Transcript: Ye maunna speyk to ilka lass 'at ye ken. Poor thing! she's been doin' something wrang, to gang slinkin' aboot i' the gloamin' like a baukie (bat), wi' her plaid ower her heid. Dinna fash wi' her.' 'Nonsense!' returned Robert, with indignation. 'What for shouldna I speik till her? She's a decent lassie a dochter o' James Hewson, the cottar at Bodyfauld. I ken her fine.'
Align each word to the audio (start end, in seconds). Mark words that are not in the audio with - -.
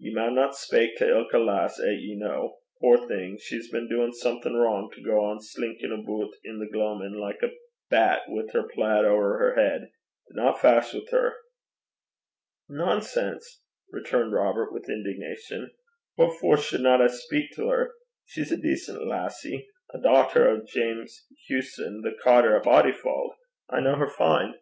Ye 0.00 0.12
maunna 0.12 0.48
speyk 0.48 0.96
to 0.96 1.08
ilka 1.08 1.38
lass 1.38 1.78
'at 1.78 1.86
ye 1.94 2.18
ken. 2.20 2.50
Poor 2.80 3.06
thing! 3.06 3.38
she's 3.40 3.70
been 3.70 3.88
doin' 3.88 4.12
something 4.12 4.52
wrang, 4.56 4.90
to 4.92 5.00
gang 5.00 5.38
slinkin' 5.40 5.92
aboot 5.92 6.34
i' 6.44 6.58
the 6.58 6.66
gloamin' 6.72 7.20
like 7.20 7.40
a 7.44 7.46
baukie 7.46 7.56
(bat), 7.88 8.22
wi' 8.26 8.48
her 8.52 8.64
plaid 8.64 9.04
ower 9.04 9.38
her 9.38 9.54
heid. 9.54 9.86
Dinna 10.28 10.56
fash 10.56 10.92
wi' 10.92 11.04
her.' 11.12 11.36
'Nonsense!' 12.68 13.62
returned 13.92 14.32
Robert, 14.32 14.72
with 14.72 14.88
indignation. 14.88 15.70
'What 16.16 16.36
for 16.40 16.56
shouldna 16.56 17.00
I 17.00 17.06
speik 17.06 17.50
till 17.54 17.68
her? 17.68 17.92
She's 18.24 18.50
a 18.50 18.56
decent 18.60 19.06
lassie 19.06 19.68
a 19.94 20.00
dochter 20.00 20.48
o' 20.48 20.64
James 20.66 21.26
Hewson, 21.46 22.00
the 22.02 22.16
cottar 22.24 22.56
at 22.58 22.64
Bodyfauld. 22.64 23.34
I 23.70 23.82
ken 23.84 23.98
her 24.00 24.10
fine.' 24.10 24.54